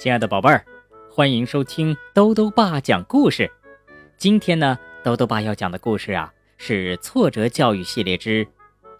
[0.00, 0.64] 亲爱的宝贝儿，
[1.10, 3.52] 欢迎收听兜兜爸讲故事。
[4.16, 8.42] 今天呢，兜兜爸要讲的故事啊，是挫折教育系列之《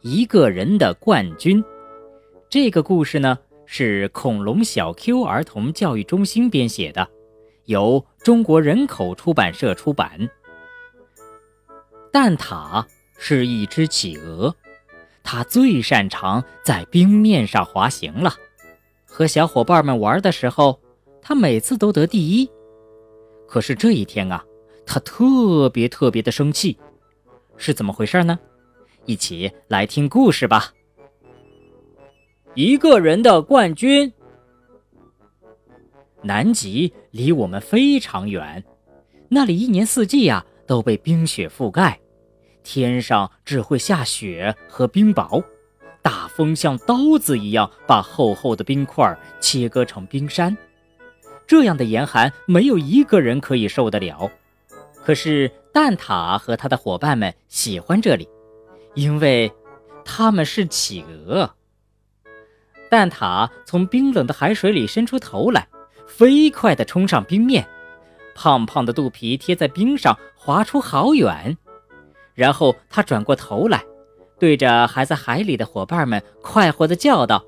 [0.00, 1.62] 一个人的冠军》。
[2.50, 7.08] 这个故事呢，是恐龙小 Q 儿童教育中心编写的，
[7.66, 10.28] 由中国人口出版社出版。
[12.10, 12.84] 蛋挞
[13.16, 14.52] 是一只企鹅，
[15.22, 18.34] 它最擅长在冰面上滑行了。
[19.06, 20.80] 和小伙伴们玩的时候，
[21.28, 22.50] 他每次都得第一，
[23.46, 24.42] 可是这一天啊，
[24.86, 26.78] 他特别特别的生气，
[27.58, 28.38] 是怎么回事呢？
[29.04, 30.72] 一起来听故事吧。
[32.54, 34.10] 一个人的冠军。
[36.22, 38.64] 南极离我们非常远，
[39.28, 42.00] 那里一年四季呀都被冰雪覆盖，
[42.62, 45.44] 天上只会下雪和冰雹。
[46.00, 50.56] 大风像刀子一样把厚厚的冰块切割成冰山。
[51.48, 54.30] 这样的严寒，没有一个人可以受得了。
[55.02, 58.28] 可是蛋挞和他的伙伴们喜欢这里，
[58.94, 59.50] 因为
[60.04, 61.50] 他们是企鹅。
[62.90, 65.66] 蛋挞从冰冷的海水里伸出头来，
[66.06, 67.66] 飞快地冲上冰面，
[68.34, 71.56] 胖胖的肚皮贴在冰上，滑出好远。
[72.34, 73.82] 然后他转过头来，
[74.38, 77.42] 对着还在海里的伙伴们快活地叫道：“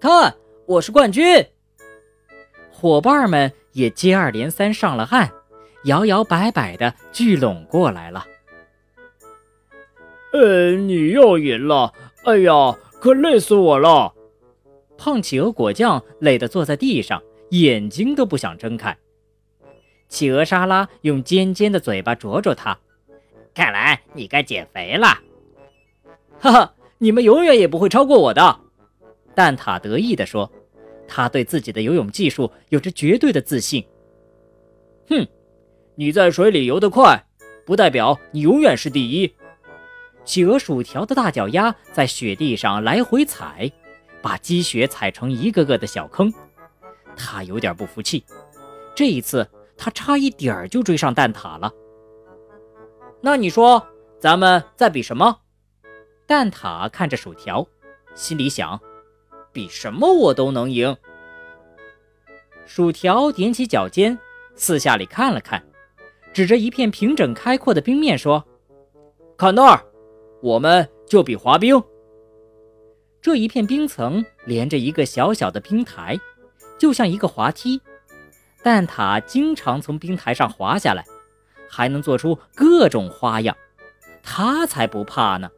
[0.00, 0.34] 看，
[0.66, 1.46] 我是冠军！”
[2.82, 5.30] 伙伴们也接二连三上了岸，
[5.84, 8.26] 摇摇摆摆的聚拢过来了。
[10.32, 11.92] 呃，你又赢了！
[12.24, 14.12] 哎呀，可累死我了！
[14.98, 18.98] 胖企鹅果酱累得坐在地上，眼睛都不想睁开。
[20.08, 22.76] 企鹅沙拉用尖尖的嘴巴啄啄它，
[23.54, 25.20] 看来你该减肥了。
[26.40, 28.58] 哈哈，你们永远也不会超过我的！
[29.36, 30.50] 蛋挞得意地说。
[31.06, 33.84] 他对自己的游泳技术有着绝对的自信。
[35.08, 35.26] 哼，
[35.94, 37.22] 你在水里游得快，
[37.66, 39.34] 不代表你永远是第一。
[40.24, 43.70] 企鹅薯条的大脚丫在雪地上来回踩，
[44.22, 46.32] 把积雪踩成一个个的小坑。
[47.16, 48.24] 他有点不服气，
[48.94, 49.46] 这一次
[49.76, 51.72] 他差一点儿就追上蛋挞了。
[53.20, 53.84] 那你说，
[54.18, 55.40] 咱们在比什么？
[56.26, 57.66] 蛋挞看着薯条，
[58.14, 58.80] 心里想。
[59.52, 60.96] 比什么我都能赢。
[62.64, 64.18] 薯条踮起脚尖，
[64.54, 65.62] 四下里看了看，
[66.32, 68.42] 指着一片平整开阔的冰面说
[69.36, 69.84] ：“看那儿，
[70.40, 71.82] 我们就比滑冰。
[73.20, 76.18] 这一片冰层连着一个小小的冰台，
[76.78, 77.80] 就像一个滑梯。
[78.62, 81.04] 蛋挞经常从冰台上滑下来，
[81.68, 83.56] 还能做出各种花样。
[84.22, 85.50] 他才不怕呢！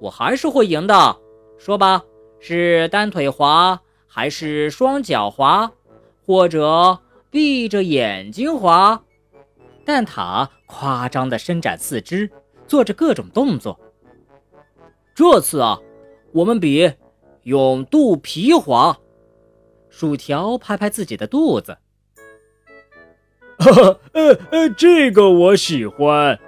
[0.00, 1.16] 我还是会赢的。
[1.58, 2.04] 说吧。”
[2.40, 5.72] 是单腿滑，还是双脚滑，
[6.26, 6.98] 或者
[7.30, 9.02] 闭着眼睛滑？
[9.84, 12.30] 蛋挞夸张地伸展四肢，
[12.66, 13.78] 做着各种动作。
[15.14, 15.78] 这次啊，
[16.32, 16.92] 我们比
[17.42, 18.98] 用肚皮滑。
[19.90, 21.78] 薯条拍拍自己的肚子。
[23.58, 26.38] 哈 哈，呃呃，这个我喜欢。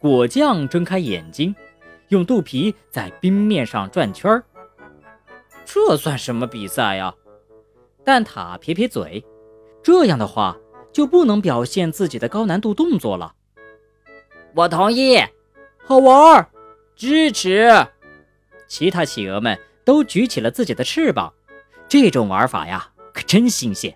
[0.00, 1.54] 果酱睁开眼睛，
[2.08, 4.44] 用肚皮在冰面上转圈儿。
[5.72, 7.14] 这算什么比赛呀？
[8.04, 9.24] 蛋挞撇撇嘴，
[9.84, 10.58] 这样的话
[10.92, 13.36] 就不能表现自己的高难度动作了。
[14.56, 15.16] 我同意，
[15.84, 16.50] 好玩，
[16.96, 17.70] 支持。
[18.66, 21.32] 其他企鹅们都举起了自己的翅膀，
[21.88, 23.94] 这种玩法呀，可真新鲜。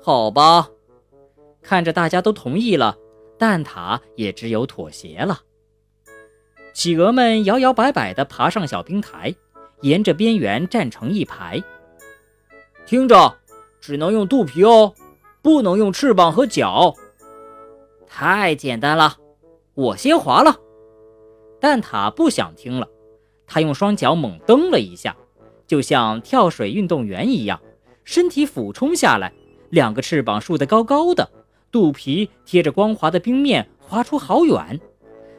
[0.00, 0.70] 好吧，
[1.60, 2.96] 看着大家都同意了，
[3.36, 5.42] 蛋挞也只有妥协了。
[6.72, 9.34] 企鹅们摇摇摆摆地爬上小冰台。
[9.82, 11.62] 沿着边缘站成一排，
[12.84, 13.36] 听着，
[13.80, 14.92] 只能用肚皮哦，
[15.40, 16.94] 不能用翅膀和脚。
[18.06, 19.16] 太简单了，
[19.74, 20.54] 我先滑了。
[21.58, 22.88] 蛋挞不想听了，
[23.46, 25.16] 他用双脚猛蹬了一下，
[25.66, 27.60] 就像跳水运动员一样，
[28.04, 29.32] 身体俯冲下来，
[29.70, 31.30] 两个翅膀竖得高高的，
[31.70, 34.80] 肚皮贴着光滑的冰面，滑出好远，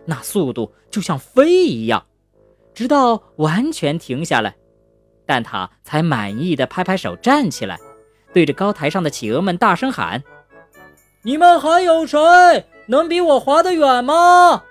[0.05, 2.05] 那速度就像飞一样。
[2.73, 4.55] 直到完全停下来，
[5.25, 7.79] 蛋挞才满意的拍拍手，站起来，
[8.33, 10.23] 对着高台上的企鹅们大声喊
[11.23, 12.17] ：“你们还有谁
[12.87, 14.63] 能比我滑得远吗？”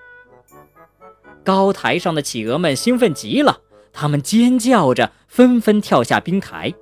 [1.43, 3.61] 高台上的企鹅们兴奋极了，
[3.93, 6.73] 他们尖叫着，纷纷跳下冰台。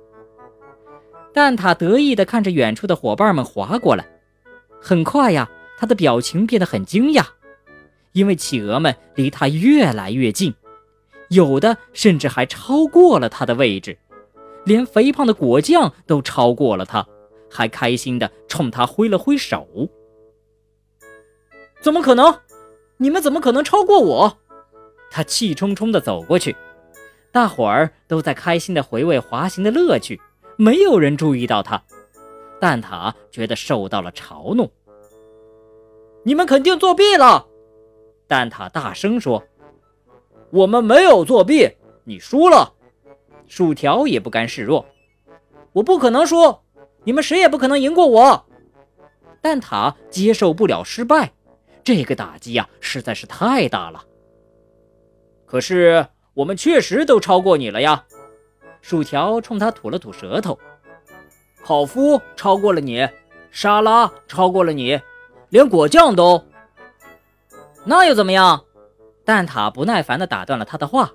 [1.32, 4.04] 蛋挞得意地看着远处的伙伴们滑过来，
[4.80, 7.24] 很快呀，他的表情变得很惊讶，
[8.12, 10.52] 因为企鹅们离他越来越近。
[11.30, 13.96] 有的甚至还超过了他的位置，
[14.64, 17.06] 连肥胖的果酱都超过了他，
[17.48, 19.66] 还开心地冲他挥了挥手。
[21.80, 22.40] 怎么可能？
[22.98, 24.38] 你们怎么可能超过我？
[25.10, 26.54] 他气冲冲地走过去，
[27.32, 30.20] 大伙儿都在开心地回味滑行的乐趣，
[30.56, 31.82] 没有人注意到他。
[32.60, 34.70] 蛋挞觉得受到了嘲弄。
[36.24, 37.46] 你们肯定作弊了！
[38.26, 39.42] 蛋挞大声说
[40.50, 41.70] ：“我们没有作弊，
[42.04, 42.72] 你输了。”
[43.46, 44.86] 薯条也不甘示弱
[45.72, 46.58] ：“我不可能输，
[47.04, 48.46] 你们谁也不可能赢过我。”
[49.42, 51.32] 蛋挞接受不了失败，
[51.82, 54.04] 这个打击呀实在是太大了。
[55.46, 58.04] 可是我们确实都超过你了呀！
[58.82, 60.58] 薯条冲他吐了吐舌头。
[61.62, 63.06] 考夫超过了你，
[63.50, 65.00] 沙拉超过了你。
[65.48, 66.44] 连果酱都，
[67.84, 68.64] 那又怎么样？
[69.30, 71.08] 蛋挞不耐烦地打断了他的话。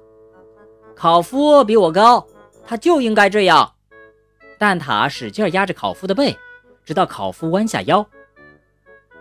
[0.95, 2.25] 考夫比我高，
[2.65, 3.73] 他就应该这样。
[4.57, 6.33] 蛋挞使劲压着考夫的背，
[6.85, 8.07] 直到考夫弯下腰。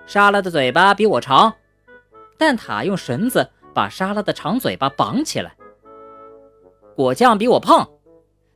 [0.06, 1.52] 沙拉的嘴巴比我长，
[2.38, 5.56] 蛋挞用绳子把沙拉的长嘴巴绑起来。
[6.94, 7.90] 果酱比我胖，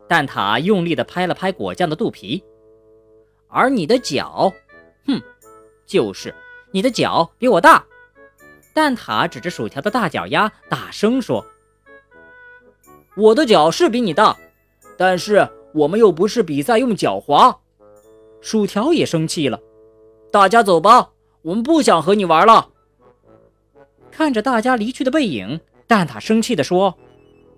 [0.06, 2.44] 蛋挞用力地拍了拍果酱的肚皮。
[3.49, 4.52] 而你的脚，
[5.05, 5.20] 哼，
[5.84, 6.32] 就是。
[6.70, 7.84] 你的脚比我大，
[8.79, 11.45] 蛋挞指着薯条的大脚丫，大声说
[13.19, 14.37] ：“我的脚是比你大，
[14.97, 17.59] 但是我们又不是比赛用脚滑。”
[18.41, 19.59] 薯条也生气了
[20.31, 21.11] ：“大家走吧，
[21.43, 22.69] 我们不想和你玩了。”
[24.13, 25.59] 看着大家离去的背影，
[25.89, 26.97] 蛋挞生气地说：“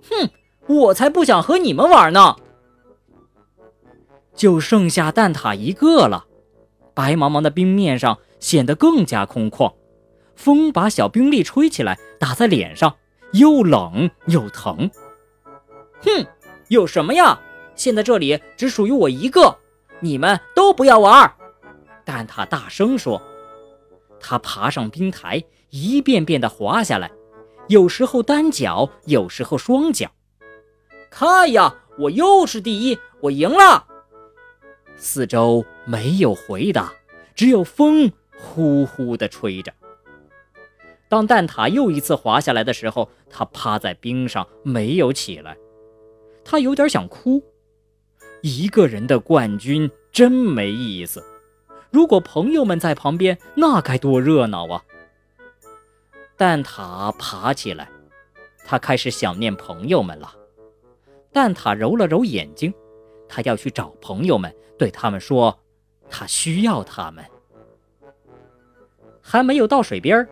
[0.08, 0.30] 哼，
[0.68, 2.36] 我才不想和你们玩呢！”
[4.34, 6.24] 就剩下蛋挞一个了，
[6.94, 8.16] 白茫茫的冰面上。
[8.40, 9.74] 显得更加空旷，
[10.40, 12.96] 风把小冰粒吹起来，打在脸上，
[13.32, 14.90] 又冷又疼。
[16.00, 16.26] 哼，
[16.68, 17.38] 有什么呀？
[17.74, 19.58] 现在这里只属于我一个，
[20.00, 21.30] 你们都不要玩！
[22.06, 23.20] 蛋挞大声说。
[24.18, 27.10] 他爬上冰台，一遍遍地滑下来，
[27.68, 30.10] 有时候单脚，有时候双脚。
[31.10, 33.86] 看呀，我又是第一，我赢了！
[34.96, 36.90] 四周没有回答，
[37.34, 38.10] 只有风。
[38.42, 39.70] 呼呼地吹着。
[41.10, 45.56] 当蛋挞又一次滑下来的时候，他趴在冰上没有起来。
[46.44, 47.42] 他有点想哭。
[48.42, 51.20] 一个人的冠军真没意思。
[51.90, 54.84] 如果朋友们在旁边，那该多热闹啊！
[56.36, 57.90] 蛋挞爬起来，
[58.64, 60.32] 他开始想念朋友们了。
[61.32, 62.72] 蛋挞揉了揉眼睛，
[63.28, 65.58] 他要去找朋友们，对他们说，
[66.08, 67.24] 他需要他们。
[69.20, 70.26] 还没有到水边，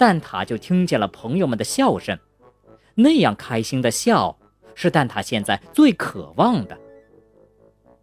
[0.00, 2.18] 蛋挞就听见了朋友们的笑声。
[2.94, 4.34] 那样开心的笑，
[4.74, 6.78] 是蛋挞现在最渴望的。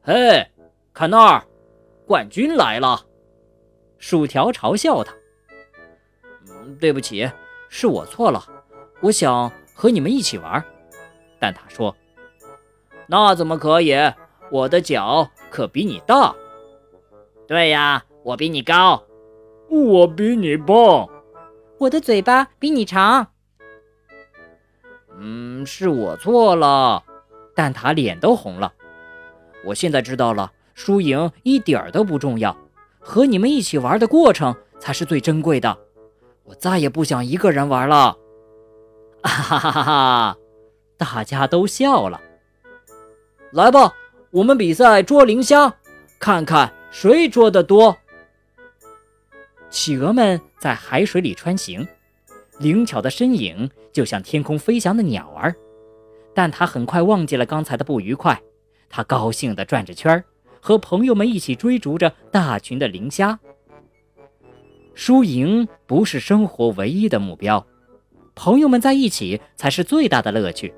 [0.03, 0.45] 嘿，
[0.93, 1.43] 看那儿，
[2.05, 3.03] 冠军来了！
[3.97, 5.11] 薯条嘲笑他
[6.79, 7.27] ：“对不起，
[7.67, 8.45] 是我错了。
[9.01, 10.63] 我想和你们一起玩。”
[11.41, 11.97] 蛋挞说
[13.09, 13.95] ：“那怎么可以？
[14.51, 16.35] 我的脚可比你大。
[17.47, 19.03] ”“对呀，我比你高。”
[19.67, 21.09] 我比你棒，
[21.79, 23.27] 我的嘴巴比你长。
[25.19, 27.03] 嗯，是我错了。
[27.55, 28.73] 蛋挞脸都红了。
[29.65, 32.55] 我现在知道了，输赢一点儿都不重要，
[32.99, 35.77] 和你们一起玩的过程才是最珍贵的。
[36.43, 38.17] 我再也不想一个人玩了。
[39.23, 40.37] 哈哈哈哈！
[40.97, 42.21] 大家都笑了。
[43.51, 43.93] 来吧，
[44.31, 45.75] 我们比赛捉磷虾，
[46.19, 47.97] 看看谁捉得多。
[49.77, 51.87] 企鹅们在海水里穿行，
[52.57, 55.55] 灵巧的身影就像天空飞翔的鸟儿。
[56.33, 58.41] 但他很快忘记了刚才的不愉快，
[58.89, 60.23] 他高兴地转着圈儿，
[60.59, 63.39] 和朋友们一起追逐着大群的磷虾。
[64.95, 67.63] 输赢不是生活唯一的目标，
[68.33, 70.73] 朋友们在一起才是最大的乐趣。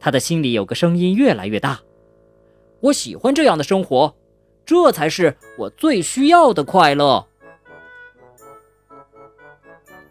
[0.00, 1.80] 他的心里有个声音越来越大：
[2.80, 4.16] 我喜欢这样的生活，
[4.66, 7.24] 这才是我最需要的快乐。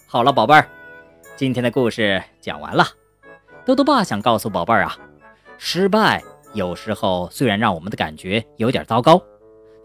[0.10, 0.66] 好了，宝贝儿，
[1.36, 2.88] 今天的故事讲完了。
[3.66, 4.98] 豆豆爸想告诉宝贝儿啊，
[5.58, 6.24] 失败
[6.54, 9.22] 有时候虽然让我们的感觉有点糟糕，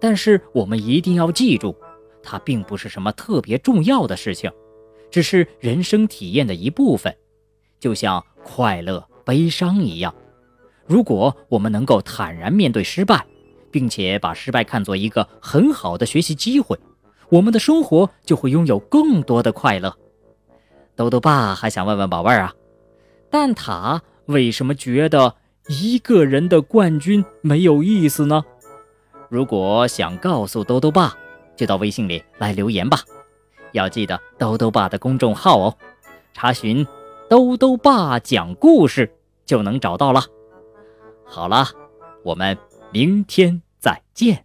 [0.01, 1.75] 但是我们一定要记住，
[2.23, 4.49] 它并不是什么特别重要的事情，
[5.11, 7.13] 只是人生体验的一部分，
[7.81, 10.15] 就像快乐、悲伤一样。
[10.87, 13.27] 如果我们能够坦然面对失败，
[13.73, 16.79] 并且把失败看作一个很好的学习机会，
[17.29, 19.93] 我们的生活就会拥有更多的快乐。
[20.95, 22.55] 豆豆爸还想问问宝贝儿啊，
[23.31, 25.35] 蛋挞为什么觉得
[25.69, 28.45] 一个人的冠军没有意思呢？
[29.29, 31.15] 如果想告诉兜兜爸，
[31.57, 32.99] 就到微信里来留言吧。
[33.73, 35.77] 要记得兜兜爸的公众号哦，
[36.35, 36.87] 查询
[37.31, 39.11] “兜兜爸讲故事”
[39.47, 40.23] 就能找到了。
[41.25, 41.67] 好了，
[42.23, 42.59] 我们
[42.93, 44.45] 明天再见。